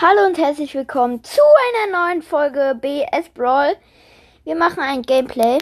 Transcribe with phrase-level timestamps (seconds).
[0.00, 1.40] Hallo und herzlich willkommen zu
[1.74, 3.74] einer neuen Folge BS Brawl.
[4.44, 5.58] Wir machen ein Gameplay.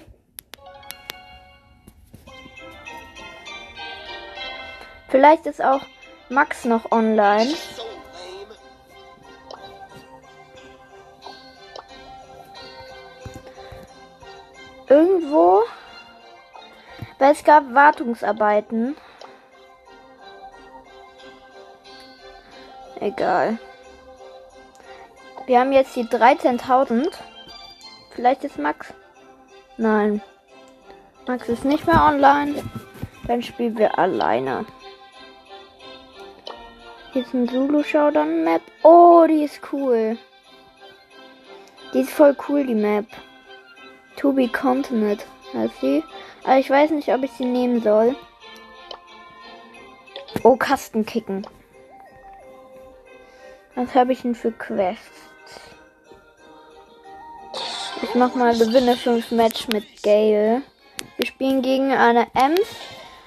[5.09, 5.81] Vielleicht ist auch
[6.29, 7.55] Max noch online.
[14.87, 15.63] Irgendwo.
[17.19, 18.99] Weil es gab Wartungsarbeiten.
[23.01, 23.59] Egal.
[25.47, 27.09] Wir haben jetzt die 13.000.
[28.11, 28.93] Vielleicht ist Max.
[29.77, 30.21] Nein.
[31.29, 32.65] Max ist nicht mehr online.
[33.29, 34.65] Dann spielen wir alleine.
[37.13, 38.61] Hier ist ein Zulu Showdown Map.
[38.83, 40.19] Oh, die ist cool.
[41.95, 43.07] Die ist voll cool, die Map.
[44.17, 45.25] To be Continent
[45.55, 46.03] heißt sie.
[46.43, 48.17] Aber ich weiß nicht, ob ich sie nehmen soll.
[50.43, 51.47] Oh, Kasten kicken.
[53.77, 55.26] Was habe ich denn für Quests?
[58.03, 60.63] Ich mach mal Gewinne 5 Match mit Gale.
[61.17, 62.61] Wir spielen gegen eine Ems,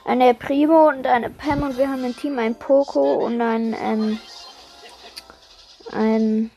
[0.06, 4.20] eine Primo und eine Pam und wir haben im Team ein Poco und ein, ähm,
[5.92, 6.52] ein,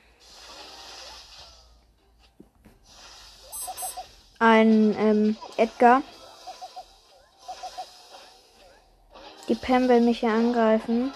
[4.38, 6.02] ein, ähm, Edgar.
[9.48, 11.14] Die Pam will mich hier angreifen.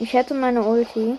[0.00, 1.16] Ich hätte meine Ulti.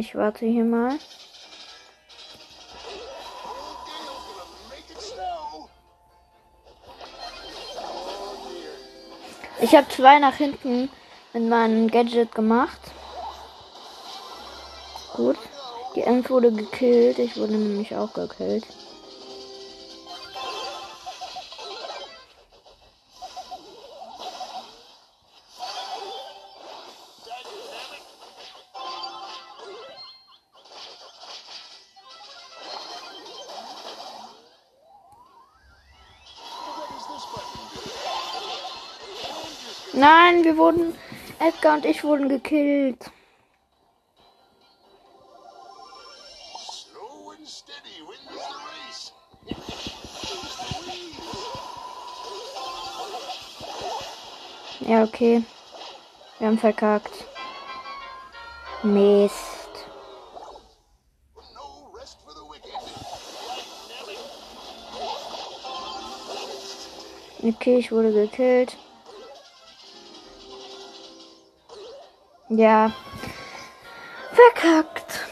[0.00, 0.98] Ich warte hier mal.
[9.60, 10.88] Ich habe zwei nach hinten
[11.34, 12.80] mit meinem Gadget gemacht.
[15.12, 15.36] Gut.
[15.94, 17.18] Die Ems wurde gekillt.
[17.18, 18.64] Ich wurde nämlich auch gekillt.
[40.60, 40.94] Wurden.
[41.38, 43.10] Edgar und ich wurden gekillt.
[54.80, 55.42] Ja, okay.
[56.38, 57.12] Wir haben verkackt.
[58.82, 59.34] Mist.
[67.42, 68.76] Okay, ich wurde gekillt.
[72.50, 72.90] Ja.
[74.32, 75.28] Verkackt.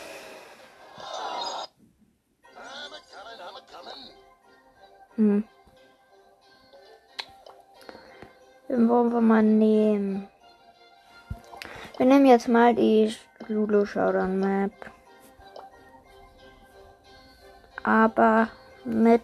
[5.16, 5.42] Hm.
[8.68, 10.28] Wollen wir mal nehmen.
[11.96, 13.12] Wir nehmen jetzt mal die
[13.48, 14.72] Lulu Showdown Map.
[17.82, 18.48] Aber
[18.84, 19.22] mit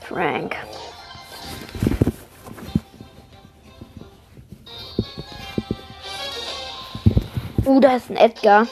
[0.00, 0.56] Frank.
[7.66, 8.66] Uh, da ist ein Edgar.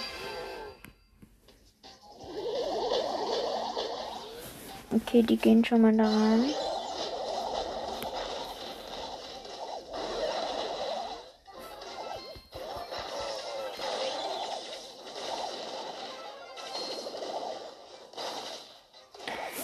[4.95, 6.51] Okay, die gehen schon mal da rein.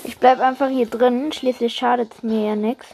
[0.05, 2.87] Ich bleib einfach hier drin, schließlich schadet es mir ja nichts.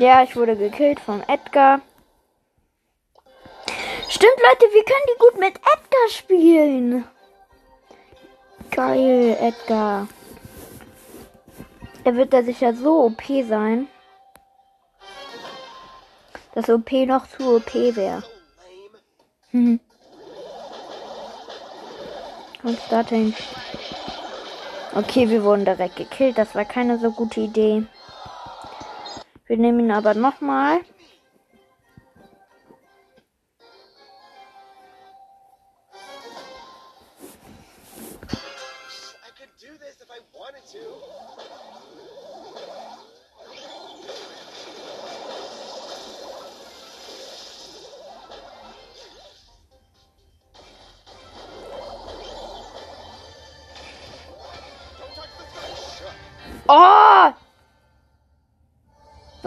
[0.00, 1.82] Ja, ich wurde gekillt von Edgar.
[4.08, 7.04] Stimmt, Leute, wir können die gut mit Edgar spielen.
[8.70, 10.08] Geil, Edgar.
[12.02, 13.88] Er wird da sicher so OP sein.
[16.54, 18.22] Dass OP noch zu OP wäre.
[19.50, 19.80] Hm.
[22.62, 23.34] Und starting.
[24.94, 26.38] Okay, wir wurden direkt gekillt.
[26.38, 27.84] Das war keine so gute Idee.
[29.50, 30.82] Wir nehmen ihn aber nochmal.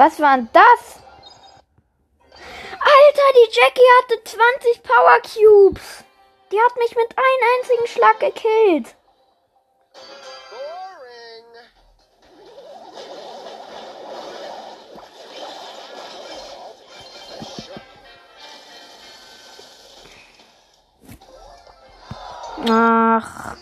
[0.03, 0.99] Was war denn das?
[2.33, 6.03] Alter, die Jackie hatte 20 Power Cubes.
[6.51, 8.95] Die hat mich mit einem einzigen Schlag gekillt.
[22.69, 23.55] Ach.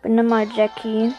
[0.00, 1.12] Bin mal Jackie.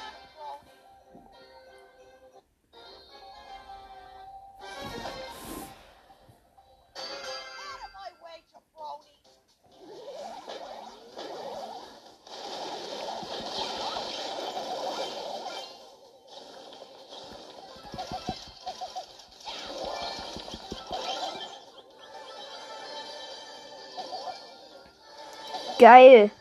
[25.80, 26.32] Geil.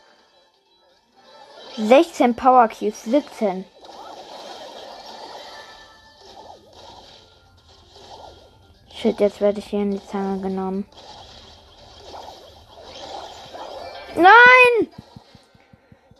[1.77, 3.65] 16 Power Cubes, 17.
[8.91, 10.87] Shit, jetzt werde ich hier in die Zange genommen.
[14.15, 14.87] Nein!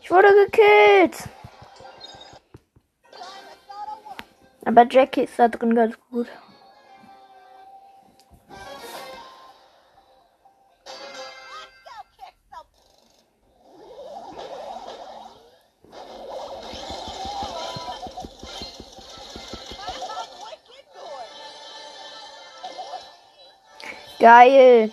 [0.00, 1.28] Ich wurde gekillt.
[4.64, 6.28] Aber Jackie ist da drin ganz gut.
[24.18, 24.90] Geil.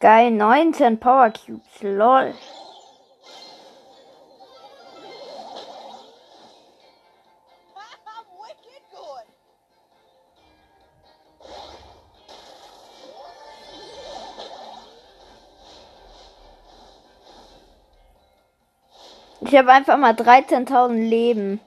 [0.00, 2.32] Geil, 19 Power Cubes, lol.
[19.56, 21.60] Ich habe einfach mal 13.000 Leben.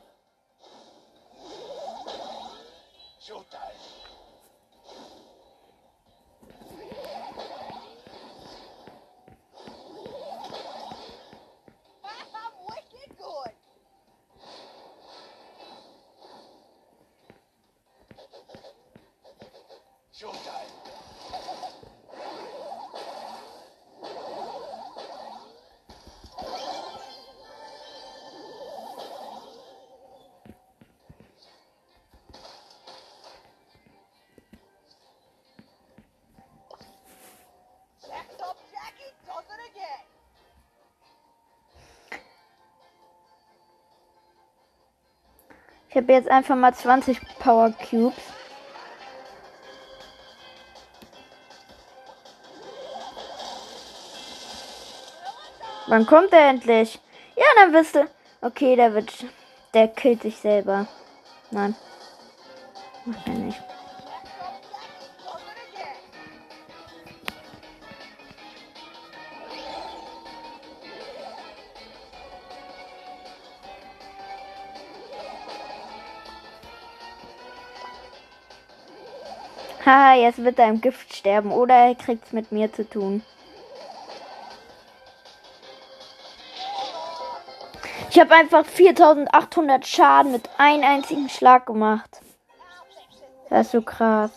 [45.90, 48.14] Ich habe jetzt einfach mal 20 Power Cubes.
[55.88, 57.00] Wann kommt er endlich?
[57.36, 58.08] Ja, dann wisst ihr.
[58.42, 59.12] Okay, der wird.
[59.74, 60.88] Der killt sich selber.
[61.50, 61.76] Nein.
[63.06, 63.69] Macht er nicht.
[80.22, 83.24] Jetzt wird er im Gift sterben oder er kriegt es mit mir zu tun.
[88.10, 92.22] Ich habe einfach 4800 Schaden mit einem einzigen Schlag gemacht.
[93.50, 94.32] Das ist so krass.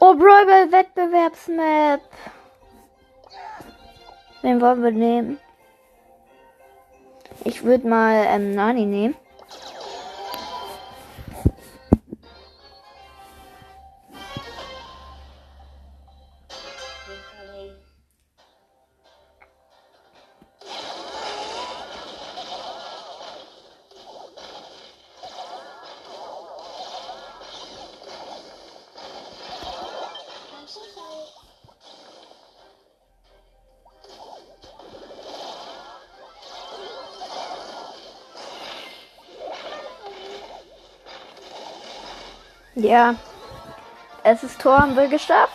[0.00, 2.00] Oh, Brawl Wettbewerbsmap.
[4.42, 5.40] Wen wollen wir nehmen?
[7.44, 9.16] Ich würde mal ähm, Nani nehmen.
[42.76, 43.14] Ja.
[44.24, 45.50] Es ist Tor haben wir geschafft.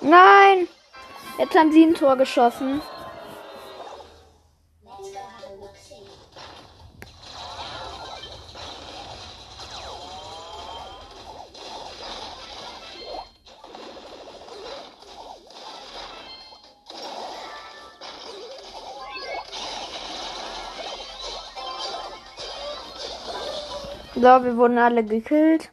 [0.00, 0.68] Nein!
[1.38, 2.80] Jetzt haben sie ein Tor geschossen.
[24.20, 25.70] So, wir wurden alle gekillt.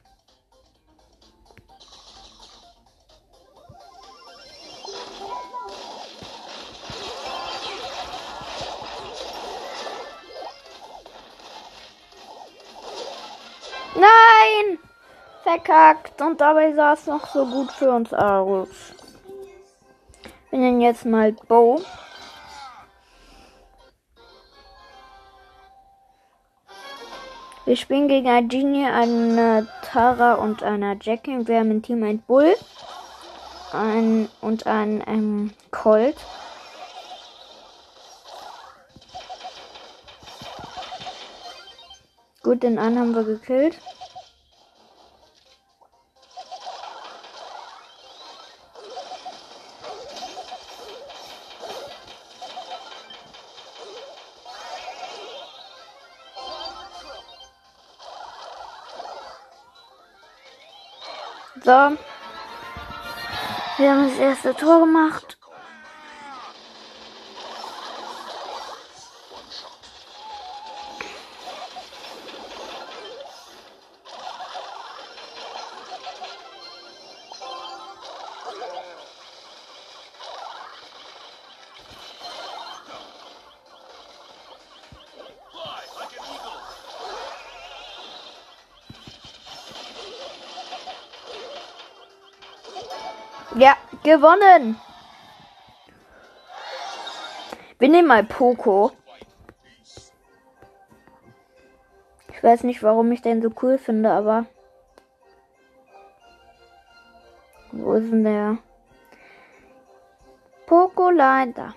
[13.95, 14.77] Nein!
[15.41, 16.21] Verkackt.
[16.21, 18.69] Und dabei sah es noch so gut für uns aus.
[20.51, 21.81] Wir nennen jetzt mal Bo.
[27.65, 31.47] Wir spielen gegen eine Genie, eine Tara und eine Jackie.
[31.47, 32.55] Wir haben im Team ein Bull
[33.73, 36.15] ein, und ein ähm, Colt.
[42.43, 43.79] Gut, den einen haben wir gekillt.
[61.63, 61.97] So.
[63.77, 65.34] Wir haben das erste Tor gemacht.
[94.05, 94.79] Gewonnen.
[97.79, 98.91] Wir nehmen mal Poco.
[102.31, 104.45] Ich weiß nicht, warum ich den so cool finde, aber.
[107.71, 108.57] Wo ist denn der?
[110.67, 111.73] Poco leider.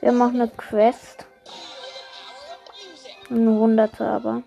[0.00, 1.26] Wir machen eine Quest.
[3.30, 4.42] Eine hunderte aber.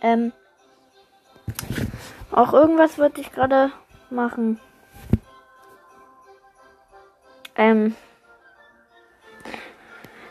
[0.00, 0.32] Ähm.
[2.32, 3.72] Auch irgendwas würde ich gerade
[4.10, 4.60] machen.
[7.56, 7.96] Ähm.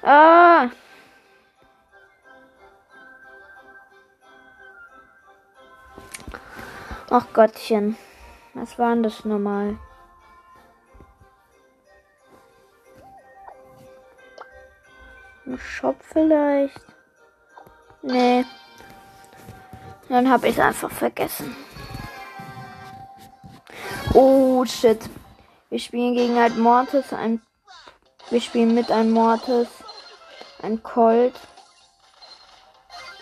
[0.02, 0.70] Ah.
[7.10, 7.98] Ach Gottchen.
[8.54, 9.78] Was war denn das nochmal?
[15.46, 16.82] Ein Shop vielleicht?
[18.02, 18.46] Nee.
[20.10, 21.56] Dann habe ich es einfach vergessen.
[24.20, 25.00] Oh shit.
[25.70, 27.40] Wir spielen gegen ein Mortis, ein.
[28.32, 29.68] Wir spielen mit einem Mortis,
[30.64, 31.36] ein Colt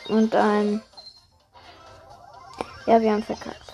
[0.08, 0.82] und ein.
[2.86, 3.65] Ja, wir haben verkackt.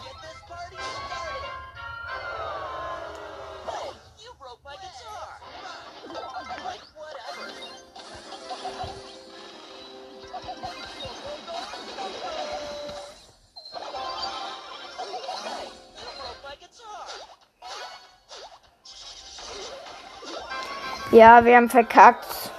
[21.12, 22.52] Ja, wir haben verkackt.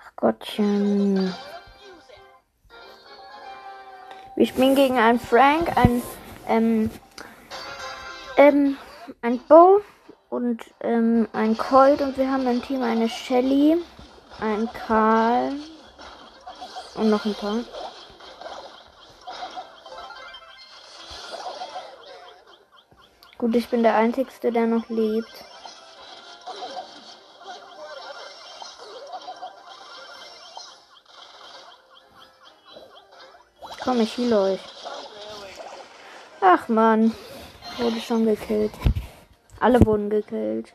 [0.00, 1.32] Ach Gottchen.
[4.34, 6.02] Wir spielen gegen einen Frank, ein,
[6.48, 6.90] ähm,
[8.36, 8.76] ähm,
[9.22, 9.80] ein Bo
[10.28, 13.76] und ähm, ein Colt und wir haben im Team eine Shelly,
[14.40, 15.52] ein Karl
[16.96, 17.60] und noch ein paar.
[23.38, 25.44] Gut, ich bin der Einzige, der noch lebt.
[33.84, 34.60] Komm, ich heal euch.
[36.40, 37.14] Ach man,
[37.76, 38.72] wurde schon gekillt.
[39.60, 40.72] Alle wurden gekillt.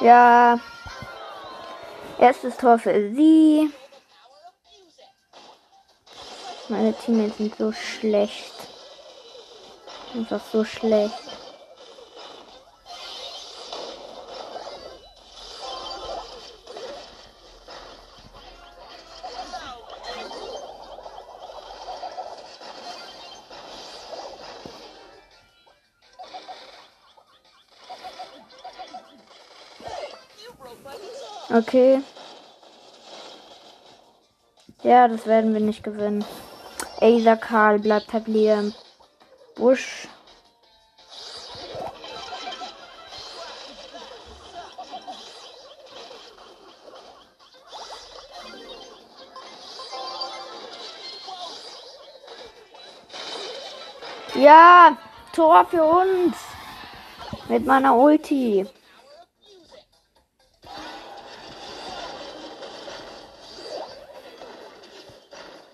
[0.00, 0.60] Ja.
[2.20, 3.68] Erstes Tor für sie.
[6.68, 8.52] Meine Teammates sind so schlecht.
[10.14, 11.14] Einfach so schlecht.
[31.48, 32.02] Okay.
[34.82, 36.24] Ja, das werden wir nicht gewinnen.
[37.00, 38.72] Acer Karl bleibt halt leer
[39.54, 40.08] Busch.
[54.34, 54.96] Ja,
[55.32, 56.36] Tor für uns.
[57.48, 58.66] Mit meiner Ulti.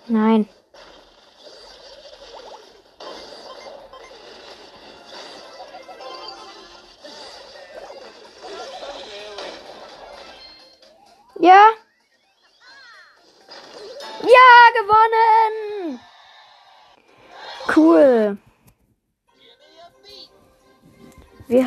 [0.07, 0.49] Nein.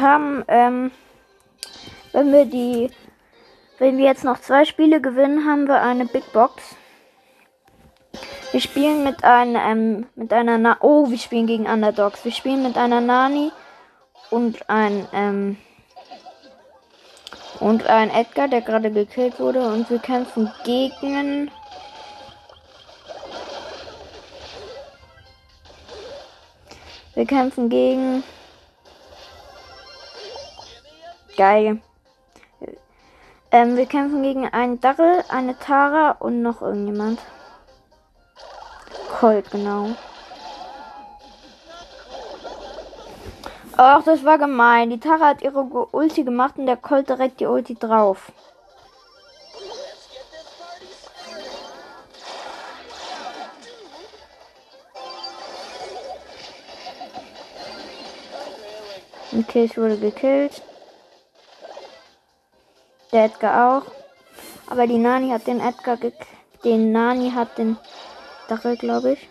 [0.06, 0.92] Haben, ähm,
[2.14, 2.90] wenn wir die,
[3.80, 6.76] wenn wir jetzt noch zwei Spiele gewinnen, haben wir eine Big Box.
[8.52, 12.24] Wir spielen mit einer, ähm, mit einer, Na oh, wir spielen gegen Underdogs.
[12.24, 13.52] Wir spielen mit einer Nani
[14.30, 15.58] und ein, ähm,
[17.60, 19.68] und ein Edgar, der gerade gekillt wurde.
[19.68, 21.52] Und wir kämpfen gegen
[27.16, 28.24] Wir kämpfen gegen.
[31.38, 31.82] Geil.
[33.51, 37.20] Ähm, wir kämpfen gegen einen Darrell, eine Tara und noch irgendjemand.
[39.20, 39.89] Colt, genau.
[43.77, 44.89] Ach, das war gemein.
[44.89, 48.32] Die Tara hat ihre Ulti gemacht und der Colt direkt die Ulti drauf.
[59.38, 60.62] Okay, ich wurde gekillt.
[63.16, 63.92] Der Edgar auch.
[64.68, 66.28] Aber die Nani hat den Edgar gekillt.
[66.66, 67.78] Den Nani hat den
[68.50, 69.30] Dachel, glaube ich.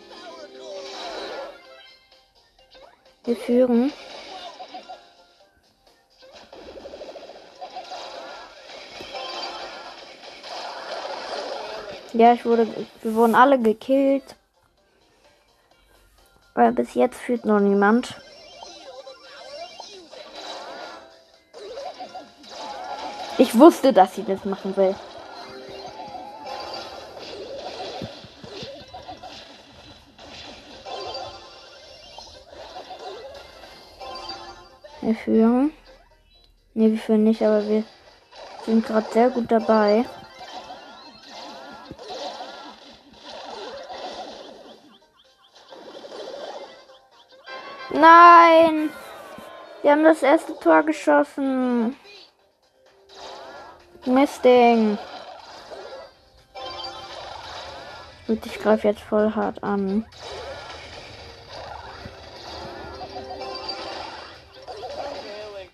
[3.25, 3.93] Wir führen.
[12.15, 12.67] Ja, ich wurde,
[13.03, 14.35] wir wurden alle gekillt.
[16.55, 18.17] Aber bis jetzt führt noch niemand.
[23.45, 24.95] Ich wusste, dass sie das machen will.
[35.03, 35.75] Wir führen.
[36.73, 37.85] Ne, wir führen nicht, aber wir
[38.65, 40.07] sind gerade sehr gut dabei.
[47.91, 48.89] Nein!
[49.83, 51.95] Wir haben das erste Tor geschossen.
[54.07, 54.99] Mistding.
[58.27, 60.05] Gut, ich greife jetzt voll hart an.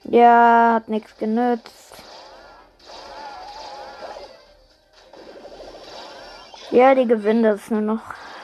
[0.04, 1.94] Ja, hat nichts genützt.
[6.70, 8.02] Ja, die gewinnen das nur noch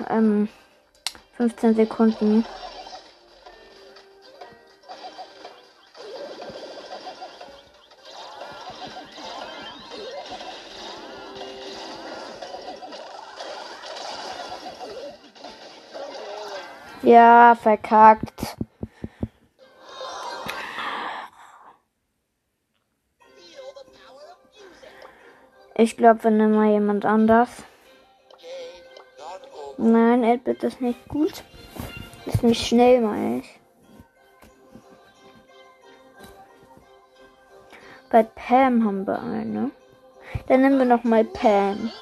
[0.09, 0.49] ähm,
[1.37, 2.45] 15 Sekunden.
[17.07, 18.57] Ja, verkackt.
[25.77, 27.63] Ich glaube, wir nehmen mal jemand anders.
[29.77, 31.45] Nein, Edbit ist nicht gut.
[32.25, 33.61] Ist nicht schnell, meine ich.
[38.11, 39.71] Bei Pam haben wir eine.
[40.49, 41.93] Dann nehmen wir noch mal Pam.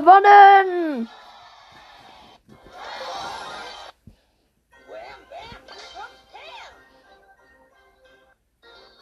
[0.00, 1.10] Gewonnen!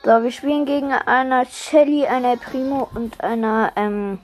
[0.02, 4.18] So, wir spielen gegen einer Shelly, einer Primo und einer ähm,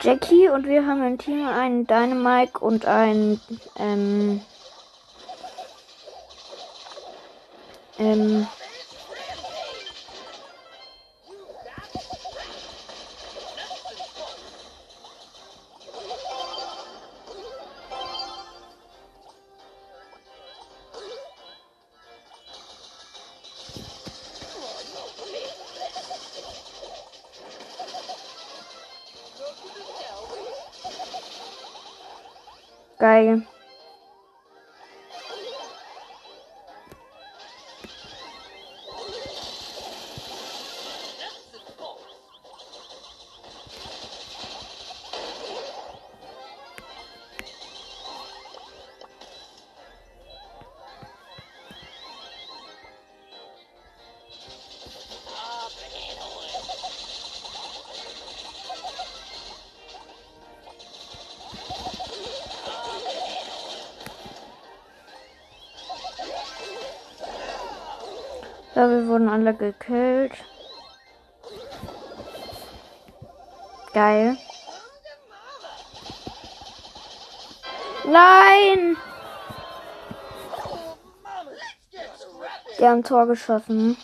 [0.00, 3.40] Jackie und wir haben im Team einen Dynamite und einen
[3.76, 4.42] ähm,
[7.98, 8.46] ähm,
[33.00, 33.42] Geil.
[69.20, 70.32] Wurden alle gekillt.
[73.92, 74.36] Geil.
[78.04, 78.96] Nein!
[82.78, 83.96] Die haben Tor geschossen.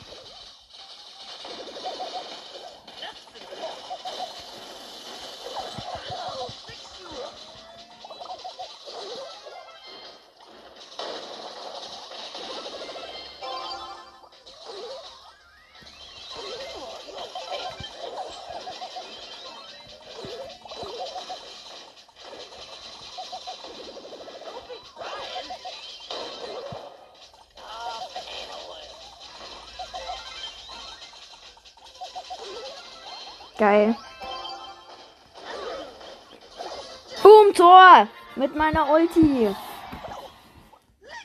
[38.47, 39.53] Mit meiner Ulti.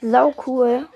[0.02, 0.88] Sau cool.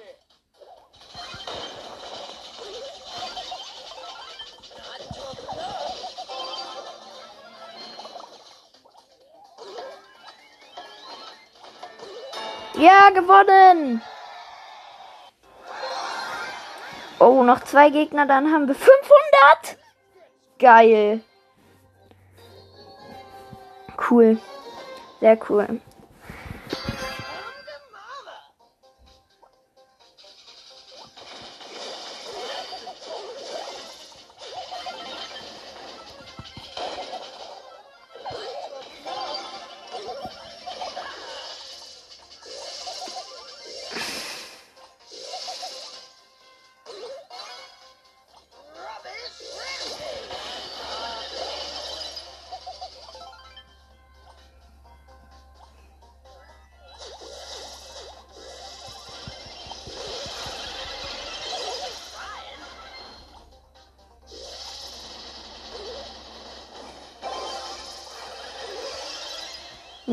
[12.74, 14.02] Ja, gewonnen!
[17.20, 19.78] Oh, noch zwei Gegner, dann haben wir 500!
[20.58, 21.22] Geil.
[24.10, 24.40] Cool.
[25.20, 25.82] Sehr cool.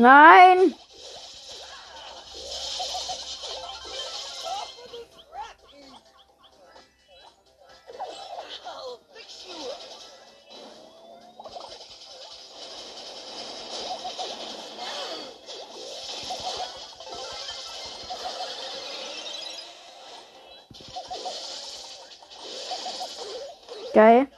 [0.03, 0.75] Nein!
[23.93, 24.32] Geil.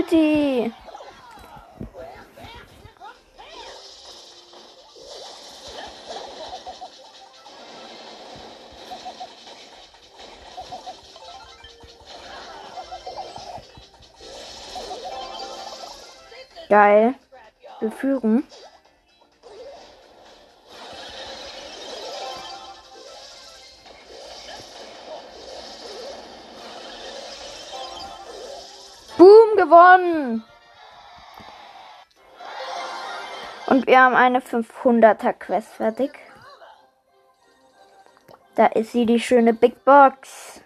[0.00, 0.72] Ulti.
[16.70, 17.14] Geil.
[17.80, 18.44] Wir führen.
[29.70, 30.44] Gewonnen.
[33.66, 36.10] Und wir haben eine 500er Quest fertig.
[38.56, 40.60] Da ist sie, die schöne Big Box.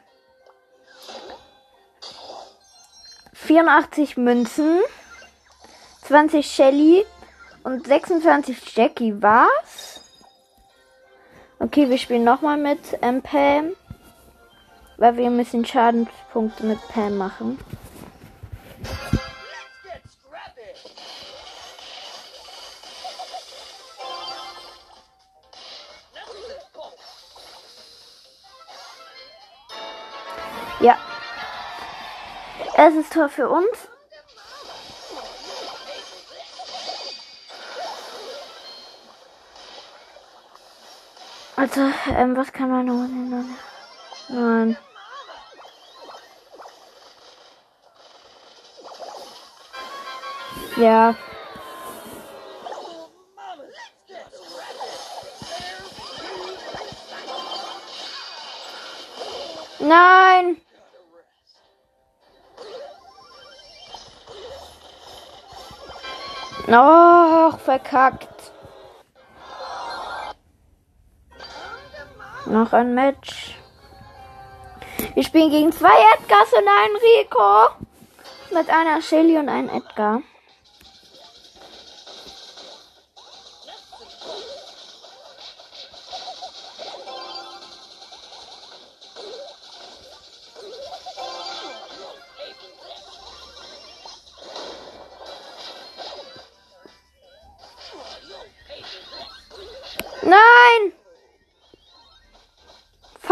[3.35, 4.81] 84 Münzen,
[6.05, 7.05] 20 Shelly
[7.62, 9.23] und 26 Jackie.
[9.23, 10.01] Was?
[11.59, 13.73] Okay, wir spielen nochmal mit ähm, Pam.
[14.97, 17.59] Weil wir bisschen Schadenspunkte mit Pam machen.
[30.85, 30.99] Ja.
[32.77, 33.88] Es ist Tor für uns.
[41.57, 41.81] Also,
[42.14, 43.57] ähm, was kann man holen?
[44.29, 44.77] Nein.
[50.77, 51.14] Ja.
[59.79, 60.63] Nein!
[66.66, 68.53] Och, verkackt.
[72.46, 73.59] Noch ein Match.
[75.14, 77.85] Wir spielen gegen zwei Edgars und einen Rico.
[78.50, 80.22] Mit einer Shelly und einem Edgar.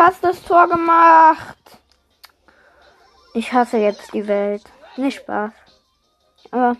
[0.05, 1.57] Fast das Tor gemacht.
[3.35, 4.65] Ich hasse jetzt die Welt.
[4.97, 5.53] Nicht Spaß.
[6.51, 6.77] Aber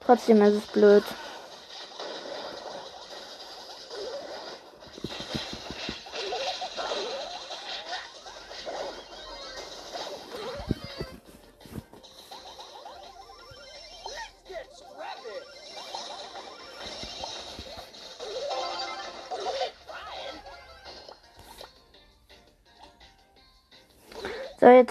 [0.00, 1.04] trotzdem ist es blöd.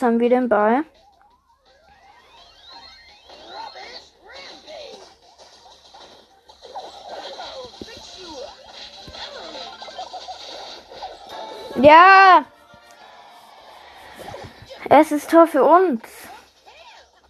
[0.01, 0.83] Jetzt haben wir den Ball.
[11.75, 12.45] Ja!
[14.89, 16.01] Es ist Tor für uns.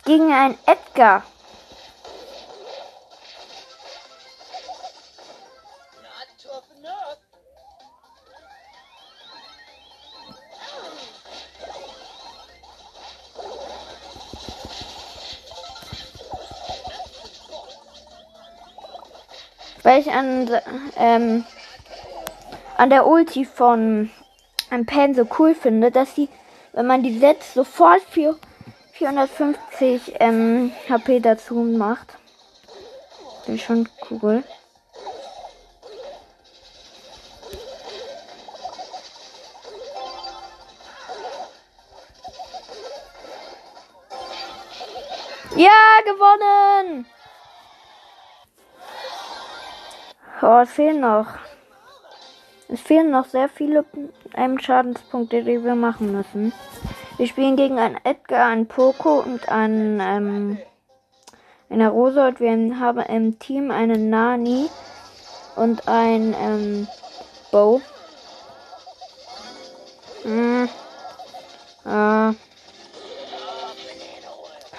[0.06, 1.24] Gegen einen Edgar.
[19.92, 20.50] Weil ich an,
[20.96, 21.44] ähm,
[22.78, 24.10] an der Ulti von
[24.72, 26.30] ähm, Pen so cool finde, dass sie,
[26.72, 28.40] wenn man die setzt, sofort für
[28.94, 32.08] 450 ähm, HP dazu macht.
[33.46, 34.46] Bin schon cool.
[45.58, 45.70] Ja,
[46.06, 47.06] gewonnen!
[50.44, 51.28] Oh, es fehlen noch.
[52.68, 53.86] Es fehlen noch sehr viele
[54.34, 56.52] ähm, Schadenspunkte, die wir machen müssen.
[57.18, 60.58] Wir spielen gegen einen Edgar, einen Poco und einen, ähm,
[61.70, 64.68] eine Rosa und wir haben im Team einen Nani
[65.56, 66.88] und ein ähm,
[67.52, 67.80] Bo.
[70.24, 70.70] Hm.
[71.86, 72.34] Äh,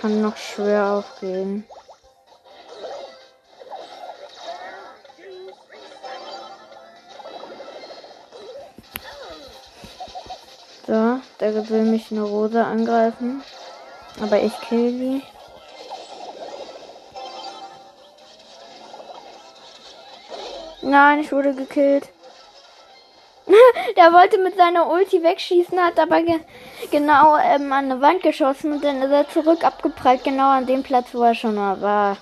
[0.00, 1.64] kann noch schwer aufgehen.
[11.42, 13.42] Der will mich eine Rose angreifen.
[14.22, 15.22] Aber ich kill sie.
[20.82, 22.10] Nein, ich wurde gekillt.
[23.96, 26.38] der wollte mit seiner Ulti wegschießen, hat aber ge
[26.92, 30.84] genau ähm, an eine Wand geschossen und dann ist er zurück abgeprallt, genau an dem
[30.84, 32.18] Platz, wo er schon mal war.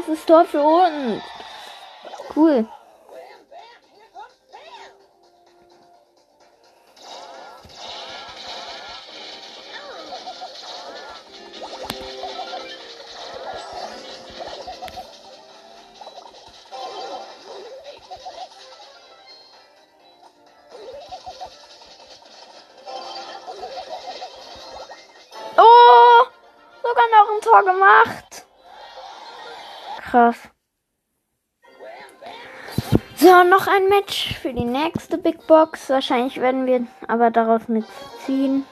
[0.00, 1.22] Erstes Tor für uns.
[2.34, 2.66] Cool.
[33.60, 35.90] Noch ein Match für die nächste Big Box.
[35.90, 37.90] Wahrscheinlich werden wir aber daraus nichts
[38.24, 38.64] ziehen.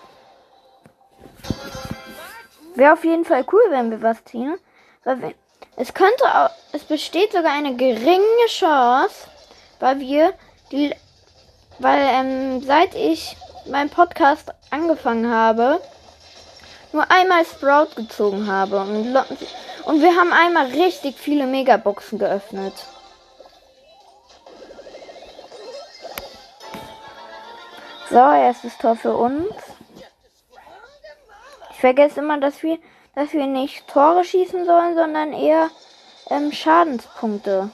[2.74, 4.56] Wäre auf jeden Fall cool, wenn wir was ziehen.
[5.04, 5.34] Weil
[5.76, 9.28] es könnte auch, es besteht sogar eine geringe Chance,
[9.78, 10.32] weil wir
[10.72, 10.94] die,
[11.78, 15.82] weil ähm, seit ich meinen Podcast angefangen habe,
[16.92, 19.14] nur einmal Sprout gezogen habe und,
[19.84, 22.72] und wir haben einmal richtig viele Megaboxen geöffnet.
[28.10, 29.52] So, erstes Tor für uns.
[31.70, 32.78] Ich vergesse immer, dass wir,
[33.14, 35.68] dass wir nicht Tore schießen sollen, sondern eher
[36.30, 37.70] ähm, Schadenspunkte.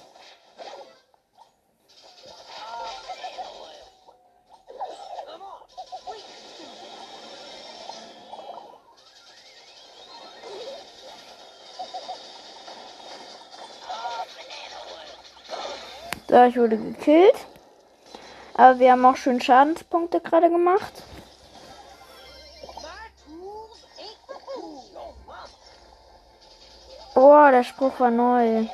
[16.28, 17.36] So, ich wurde gekillt.
[18.56, 21.02] Aber wir haben auch schön Schadenspunkte gerade gemacht.
[27.16, 28.66] Oh, der Spruch war neu.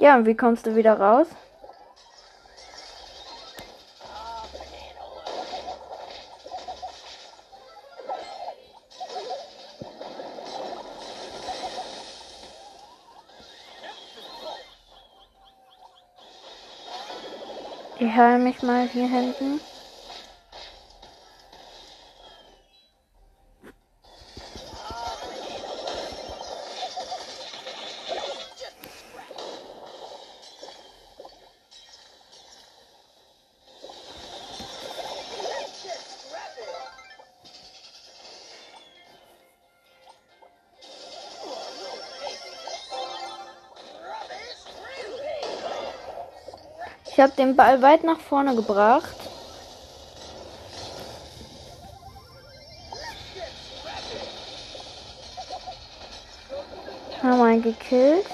[0.00, 1.26] Ja, und wie kommst du wieder raus?
[18.18, 19.60] Ich heile mich mal hier hinten.
[47.18, 49.16] Ich habe den Ball weit nach vorne gebracht.
[57.20, 58.24] Haben einen gekillt.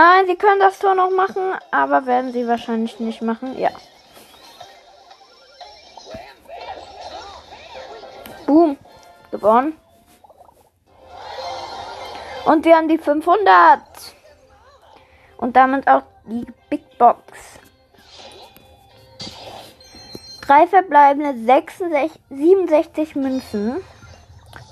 [0.00, 3.58] Nein, sie können das Tor noch machen, aber werden sie wahrscheinlich nicht machen.
[3.58, 3.70] Ja.
[8.46, 8.78] Boom.
[9.32, 9.76] Gewonnen.
[12.44, 13.80] Und wir haben die 500.
[15.38, 17.58] Und damit auch die Big Box.
[20.42, 23.78] Drei verbleibende 66, 67 Münzen.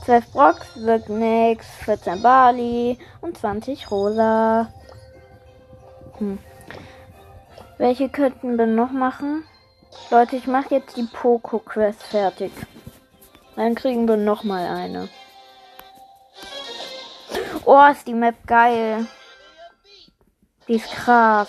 [0.04, 4.68] 12 Brox, wirkt nix, 14 Bali und 20 Rosa.
[6.18, 6.38] Hm.
[7.78, 9.44] Welche könnten wir noch machen?
[10.10, 12.52] Leute, ich mache jetzt die Poco-Quest fertig.
[13.56, 15.08] Dann kriegen wir noch mal eine.
[17.64, 19.06] Oh, ist die Map geil.
[20.68, 21.48] Die ist krass.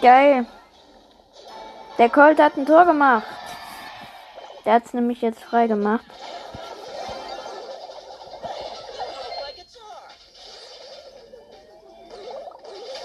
[0.00, 0.46] Geil.
[1.98, 3.26] Der Colt hat ein Tor gemacht.
[4.64, 6.04] Der hat es nämlich jetzt frei gemacht.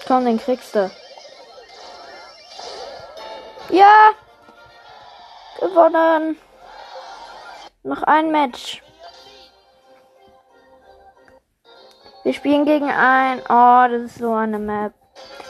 [0.07, 0.91] Komm, den kriegst du.
[3.69, 4.11] Ja!
[5.59, 6.37] Gewonnen!
[7.81, 8.83] Noch ein Match.
[12.23, 13.39] Wir spielen gegen ein.
[13.49, 14.93] Oh, das ist so eine Map.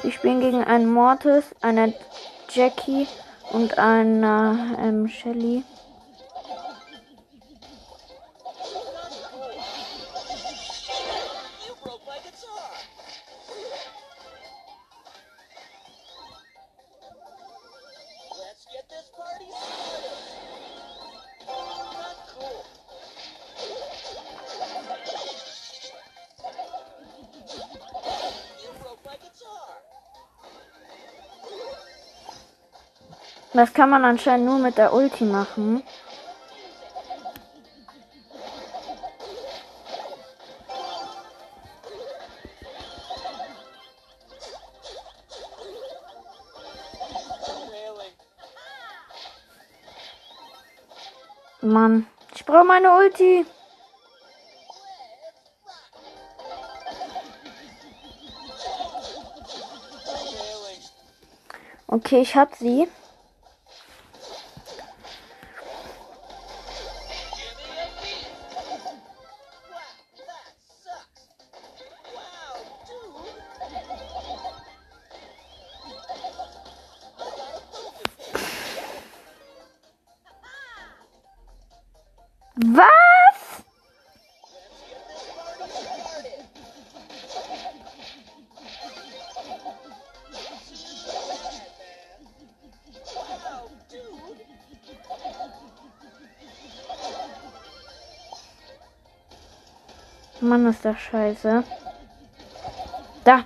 [0.03, 1.93] Wir spielen gegen einen Mortis, einer
[2.49, 3.07] Jackie
[3.53, 5.63] und einer ähm, Shelly.
[33.53, 35.83] Das kann man anscheinend nur mit der Ulti machen.
[51.61, 53.45] Mann, ich brauche meine Ulti.
[61.87, 62.87] Okay, ich hab sie.
[82.55, 83.63] Was?
[100.41, 101.63] Mann, ist das scheiße.
[103.23, 103.45] Da.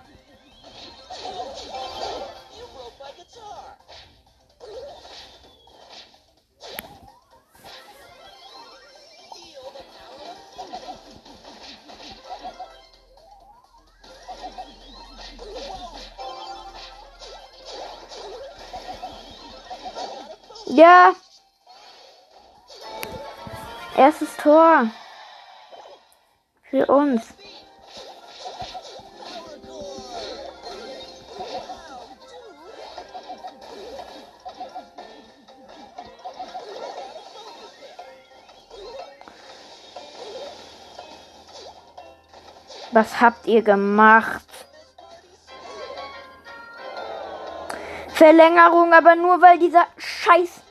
[24.48, 24.89] Tor.
[26.70, 27.22] Für uns.
[42.93, 44.45] Was habt ihr gemacht?
[48.14, 50.62] Verlängerung, aber nur weil dieser Scheiß.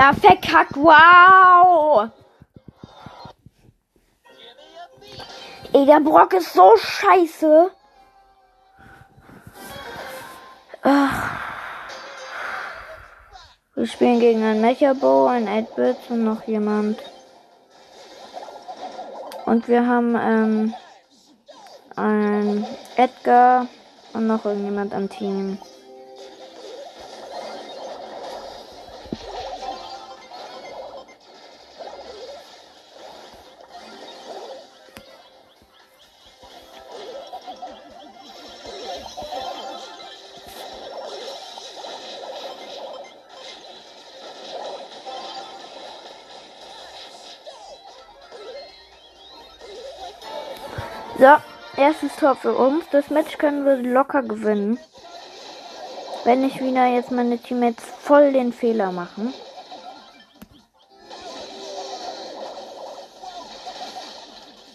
[0.00, 0.76] Ja, verkackt.
[0.76, 2.08] Wow.
[5.74, 7.70] Ey, der Brock ist so scheiße.
[10.82, 11.30] Ach.
[13.74, 16.98] Wir spielen gegen ein Mechabo, ein 8-Bit und noch jemand.
[19.44, 20.74] Und wir haben ähm,
[21.96, 23.66] ein Edgar
[24.14, 25.58] und noch irgendjemand am Team.
[51.20, 51.36] So,
[51.76, 52.86] erstes Tor für uns.
[52.92, 54.78] Das Match können wir locker gewinnen.
[56.24, 59.34] Wenn nicht wieder jetzt meine Teammates voll den Fehler machen.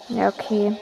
[0.10, 0.78] Ja, okay.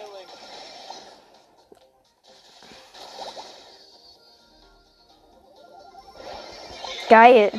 [7.08, 7.54] Geil.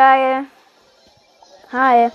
[0.00, 0.46] Geil.
[1.72, 2.10] Hi.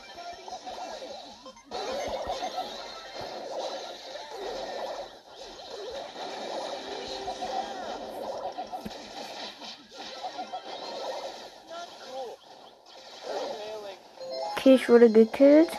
[14.58, 15.70] Okay, ich wurde gekillt.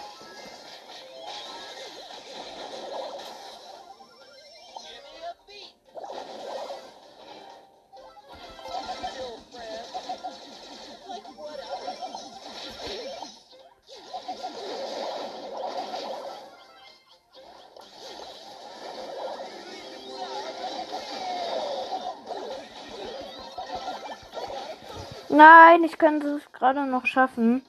[25.76, 27.60] Nein, ich könnte es gerade noch schaffen.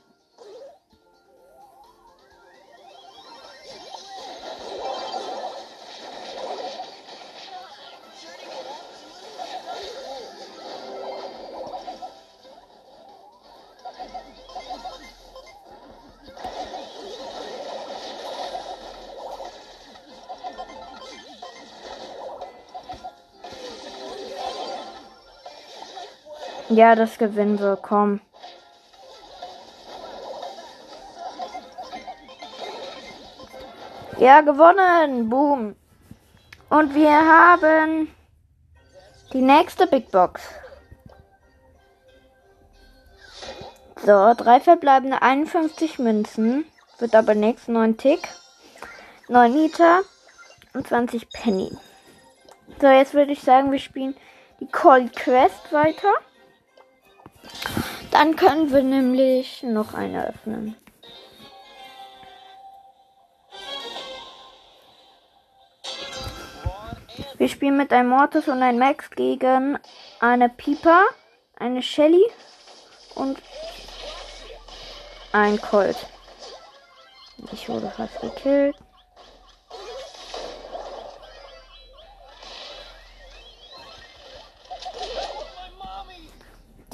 [26.70, 27.78] Ja, das gewinnen wir.
[27.82, 28.20] Komm.
[34.20, 35.30] Ja, gewonnen.
[35.30, 35.76] Boom.
[36.70, 38.13] Und wir haben
[39.32, 40.41] die nächste Big Box.
[44.03, 46.65] So, drei verbleibende 51 Münzen.
[46.99, 47.68] Wird aber nichts.
[47.70, 48.28] 9 Tick.
[49.30, 50.01] 9 Liter.
[50.74, 51.72] Und 20 Penny.
[52.82, 54.15] So, jetzt würde ich sagen, wir spielen
[54.59, 56.13] die Call Quest weiter.
[58.20, 60.76] Dann können wir nämlich noch eine öffnen.
[67.38, 69.78] Wir spielen mit einem Mortis und einem Max gegen
[70.20, 71.05] eine Piper,
[71.59, 72.26] eine Shelly
[73.13, 73.38] und
[75.32, 76.07] ein Colt.
[77.51, 78.76] Ich wurde fast gekillt.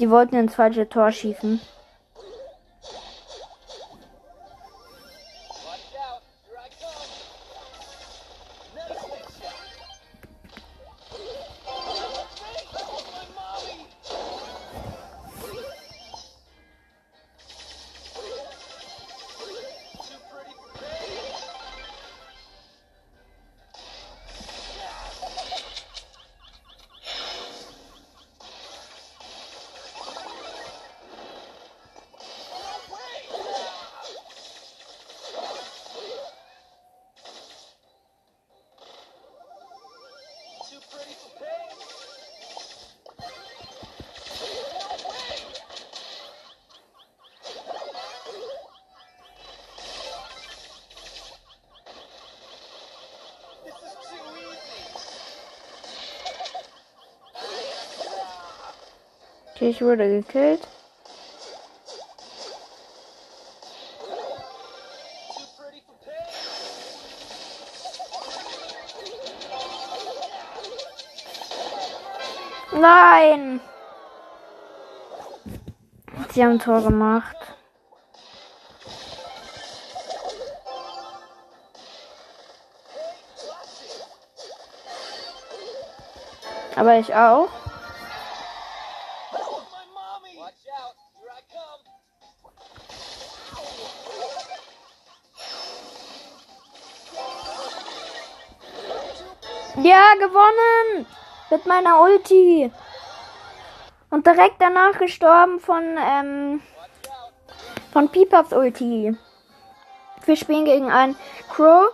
[0.00, 1.60] Die wollten ins falsche Tor schießen.
[59.64, 60.60] Okay, ich wurde gekillt.
[72.72, 73.60] Nein!
[76.34, 77.36] Sie haben Tor gemacht.
[86.76, 87.53] Aber ich auch.
[100.18, 101.06] Gewonnen!
[101.50, 102.72] Mit meiner Ulti.
[104.10, 106.62] Und direkt danach gestorben von, ähm,
[107.92, 109.16] von Pipaps Ulti.
[110.24, 111.16] Wir spielen gegen einen
[111.50, 111.90] Crow,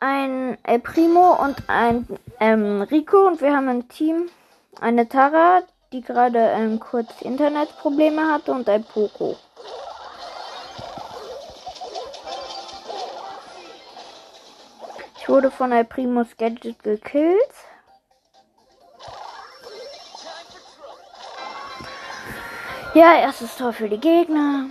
[0.00, 2.06] ein El Primo und ein
[2.40, 3.26] ähm, Rico.
[3.26, 4.28] Und wir haben ein Team.
[4.80, 5.62] Eine Tara,
[5.92, 9.36] die gerade ähm, kurz Internetprobleme hatte und ein Poco.
[15.18, 17.52] Ich wurde von El Primos Gadget gekillt.
[22.92, 24.66] Ja, erstes Tor für die Gegner.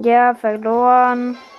[0.00, 1.49] Pretty for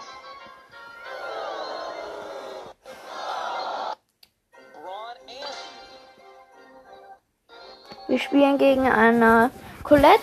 [8.12, 9.52] Wir spielen gegen eine
[9.84, 10.20] Colette,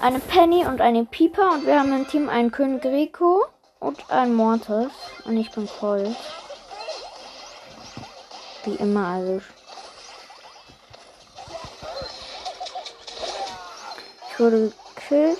[0.00, 1.52] eine Penny und eine Pieper.
[1.52, 3.46] Und wir haben im Team einen König Rico
[3.78, 4.90] und einen Mortis.
[5.24, 6.16] Und ich bin Colt.
[8.64, 9.40] Wie immer, also.
[14.32, 15.38] Ich wurde gekillt.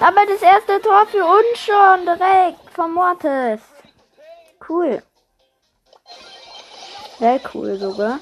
[0.00, 3.60] Aber das erste Tor für uns schon direkt vom Mortis.
[4.66, 5.02] Cool.
[7.18, 8.18] Sehr cool sogar.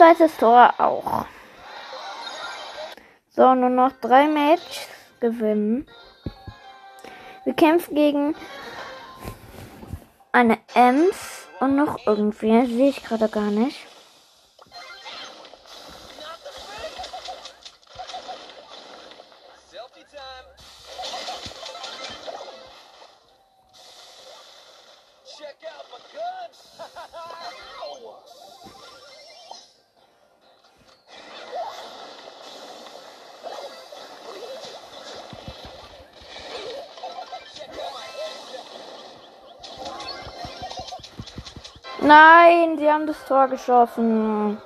[0.00, 1.26] Zweites Tor auch.
[3.28, 4.88] So, nur noch drei Matches
[5.20, 5.86] gewinnen.
[7.44, 8.34] Wir kämpfen gegen
[10.32, 12.64] eine Ems und noch irgendwer.
[12.64, 13.89] Sehe ich gerade gar nicht.
[42.90, 44.58] Sie haben das Tor geschossen.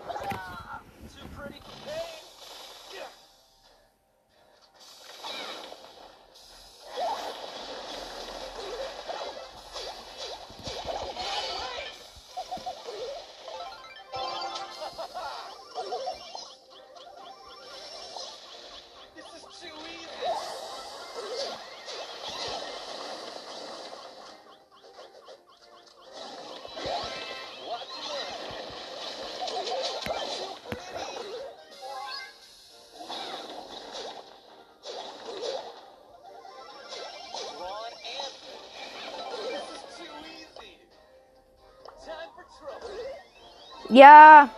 [43.94, 44.48] Ja.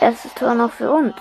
[0.00, 1.14] Erstes Tor noch für uns.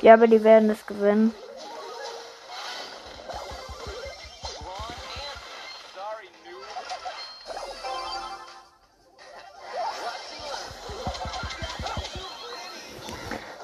[0.00, 1.34] Ja, aber die werden es gewinnen.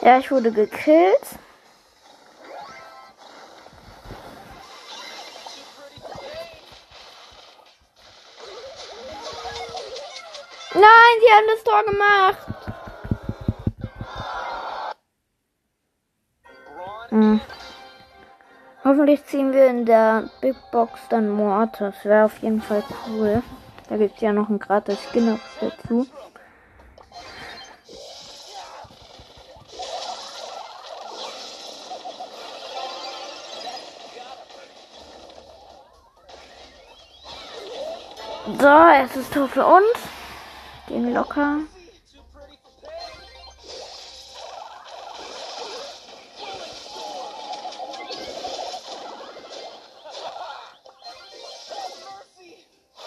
[0.02, 1.38] Ja, ich wurde gekillt.
[11.74, 12.38] Tor gemacht.
[17.08, 17.40] Hm.
[18.84, 21.94] Hoffentlich ziehen wir in der Big Box dann Mortis.
[22.04, 23.42] Wäre auf jeden Fall cool.
[23.88, 26.06] Da gibt es ja noch einen gratis Skin dazu.
[38.60, 40.13] So, erstes Tor für uns.
[40.94, 41.58] Gehen locker.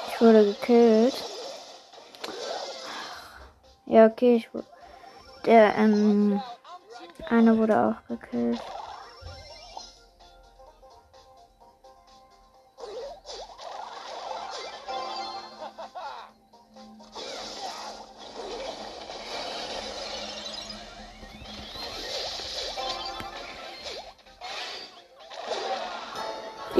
[0.09, 1.13] Ich wurde gekillt.
[3.85, 4.67] Ja, okay, ich wurde.
[5.45, 6.41] Der, ähm.
[7.29, 8.59] Einer wurde auch gekillt.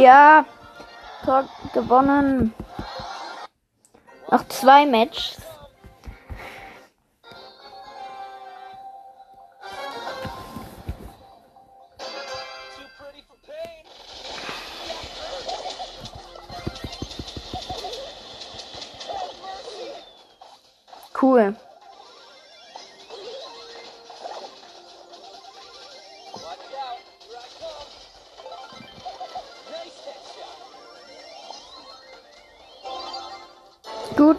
[0.08, 0.46] Ja,
[1.26, 2.54] Tor gewonnen.
[4.32, 5.47] Noch zwei Matches.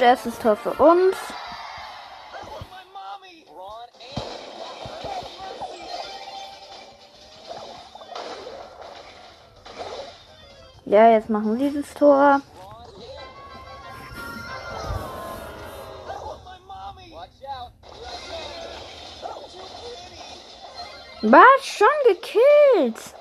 [0.09, 1.17] Erstes Tor für uns.
[10.87, 12.41] Ja, jetzt machen sie das Tor.
[21.21, 21.43] Was?
[21.63, 23.18] Schon gekillt.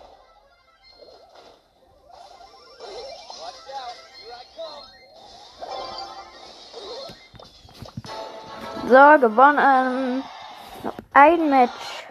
[8.87, 10.23] So, gewonnen.
[10.83, 12.07] Noch ein Match.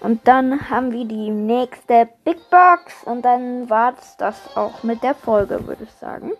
[0.00, 3.02] Und dann haben wir die nächste Big Box.
[3.04, 6.30] Und dann war es das auch mit der Folge, würde ich sagen.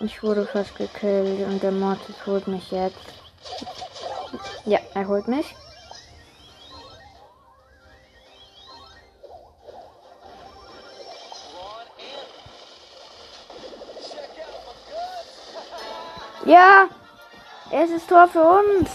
[0.00, 2.98] Ich wurde fast gekillt und der Mortis holt mich jetzt.
[4.64, 5.54] Ja, er holt mich.
[16.54, 16.88] Ja!
[17.72, 18.88] Erstes Tor für uns.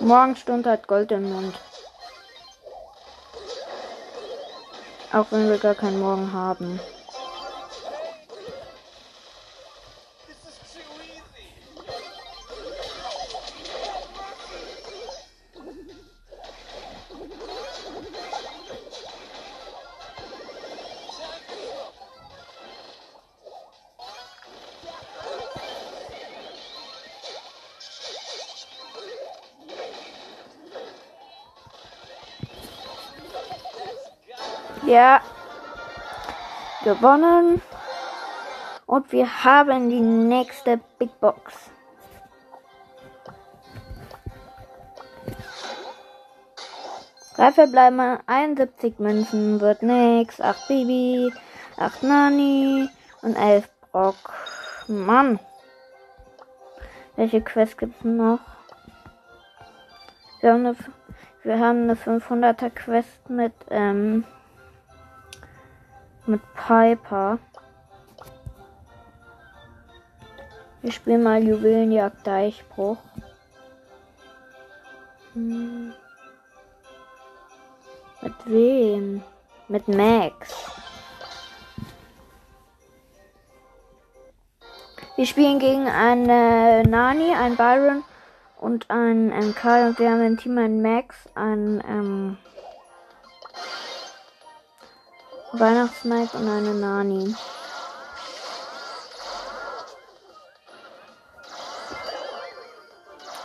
[0.00, 1.54] Morgenstund hat Gold im Mund.
[5.14, 6.78] Auch wenn wir gar keinen Morgen haben.
[34.92, 35.22] Ja.
[36.84, 37.62] Gewonnen.
[38.84, 41.70] Und wir haben die nächste Big Box.
[47.36, 50.42] Drei verbleiben 71 Münzen, wird nix.
[50.42, 51.32] 8 Bibi,
[51.78, 52.86] 8 Nani
[53.22, 54.34] und 11 Brock.
[54.88, 55.40] Mann.
[57.16, 58.40] Welche Quest gibt's noch?
[60.42, 60.76] Wir haben eine,
[61.44, 64.24] wir haben eine 500er Quest mit, ähm,
[66.26, 67.38] mit Piper.
[70.82, 72.98] Wir spielen mal Juwelenjagd Deichbruch.
[75.34, 75.92] Hm.
[78.20, 79.22] Mit wem?
[79.68, 80.72] Mit Max.
[85.16, 88.02] Wir spielen gegen eine Nani, ein Byron
[88.60, 92.38] und ein MK und wir haben im Team einen Max, ein ähm,
[95.54, 97.34] Weihnachtsmike und eine Nani.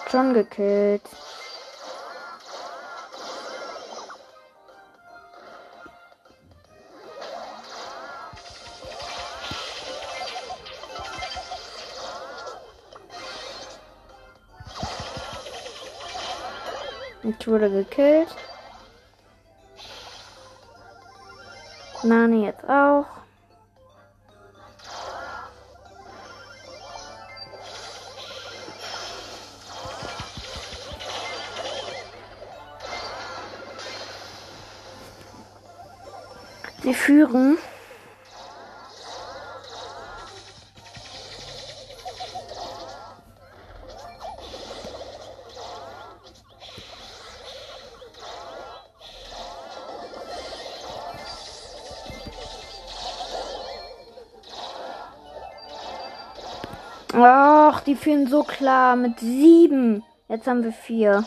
[0.10, 1.01] Schon gekillt.
[17.24, 18.30] Ich wurde gekillt.
[22.08, 23.05] Nani jetzt auch.
[36.84, 37.58] Sie führen.
[57.98, 60.04] Führen so klar mit sieben.
[60.30, 61.26] Jetzt haben wir vier.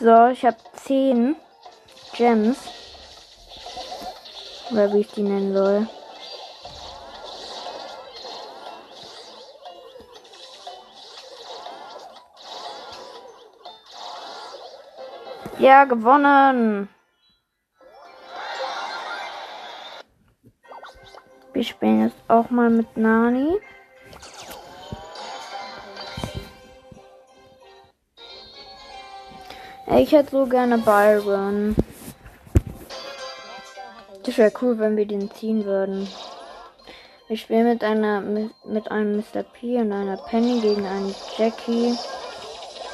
[0.00, 1.36] So, ich habe zehn
[2.16, 2.58] Gems.
[4.70, 5.88] Oder wie ich die nennen soll.
[15.58, 16.88] Ja, gewonnen.
[21.52, 23.60] Wir spielen jetzt auch mal mit Nani.
[29.96, 31.76] Ich hätte so gerne Byron.
[34.24, 36.08] Das wäre cool, wenn wir den ziehen würden.
[37.28, 39.44] Wir spielen mit einer mit einem Mr.
[39.44, 41.94] P und einer Penny gegen einen Jackie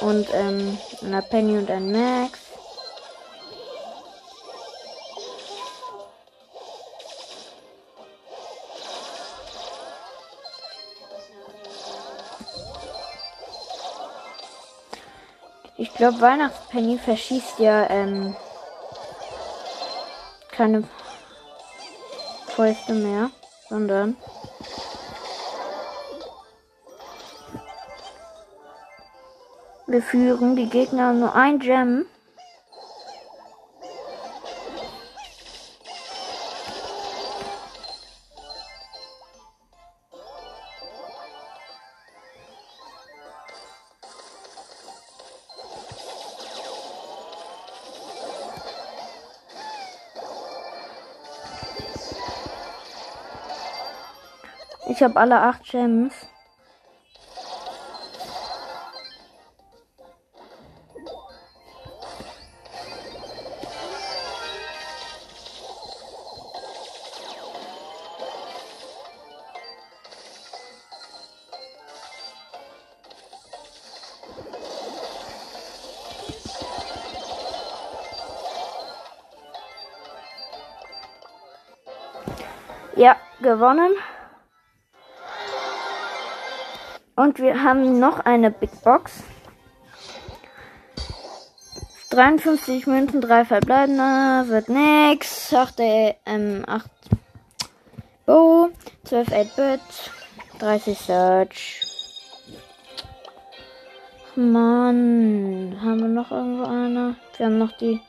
[0.01, 2.40] und ähm, einer Penny und ein Max.
[16.01, 18.35] Glaube, Weihnachtspenny verschießt ja ähm,
[20.51, 20.83] keine
[22.47, 23.29] Fäuste mehr,
[23.69, 24.17] sondern
[29.85, 32.07] wir führen die Gegner nur ein Gem.
[55.01, 56.13] Ich habe alle acht Gems.
[82.95, 83.95] Ja, gewonnen.
[87.15, 89.23] Und wir haben noch eine Big Box.
[92.09, 95.53] 53 Münzen, 3 verbleibende, wird nix.
[95.53, 95.75] 8,
[96.25, 96.89] ähm, 8
[98.25, 98.69] Bo,
[99.05, 99.81] 12 8-Bit,
[100.59, 101.81] 30 Search.
[104.35, 107.15] Mann, haben wir noch irgendwo eine?
[107.37, 107.99] Wir haben noch die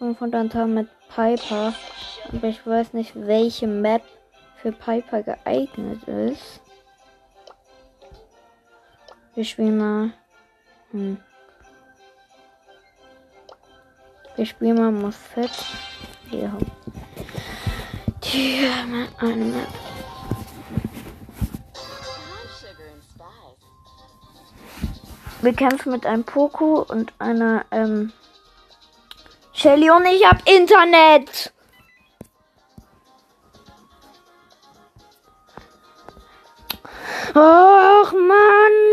[0.00, 1.74] 500er mit Piper.
[2.32, 4.02] Aber ich weiß nicht, welche Map
[4.56, 6.61] für Piper geeignet ist.
[9.34, 10.12] Wir spielen mal.
[10.90, 11.16] Hm.
[14.36, 15.50] Wir spielen mal Mosfet.
[16.28, 16.52] Hier.
[18.22, 18.70] Hier,
[19.18, 19.68] eine Map.
[25.40, 28.12] Wir kämpfen mit einem Poco und einer ähm,
[29.52, 31.52] Shelly und ich hab Internet.
[37.34, 38.91] Och Mann!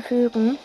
[0.00, 0.58] hinzufügen.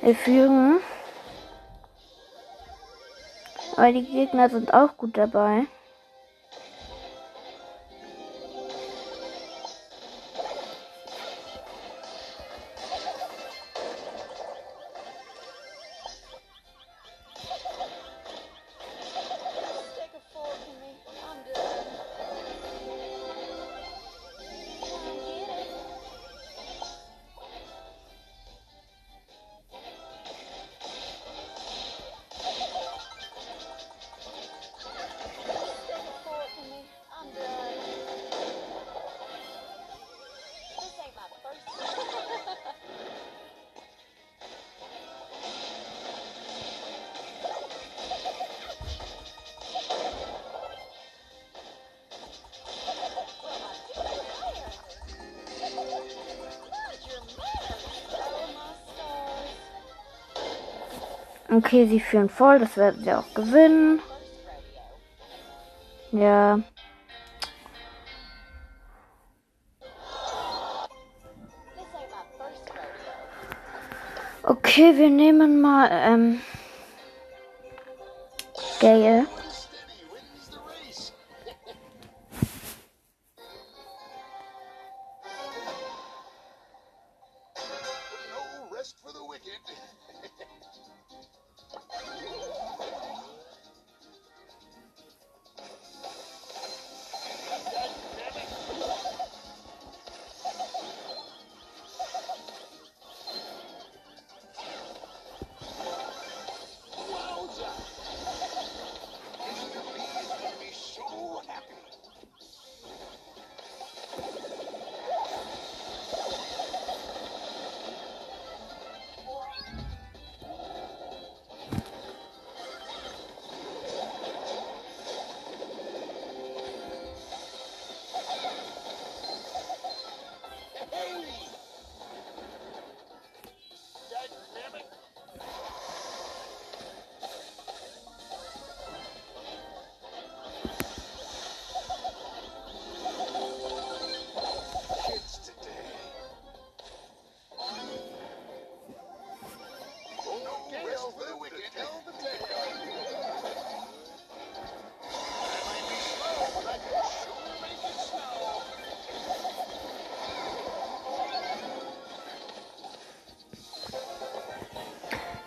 [0.00, 0.80] Wir äh, fügen.
[3.76, 5.66] Aber die Gegner sind auch gut dabei.
[61.66, 64.00] Okay, sie führen voll, das werden sie auch gewinnen.
[66.12, 66.60] Ja.
[74.44, 76.40] Okay, wir nehmen mal ähm,
[78.78, 79.26] Gale.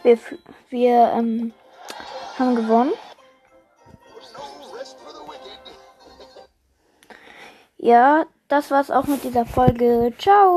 [0.09, 0.17] Wir,
[0.71, 1.53] wir ähm,
[2.39, 2.93] haben gewonnen.
[7.77, 10.11] Ja, das war's auch mit dieser Folge.
[10.17, 10.49] Ciao!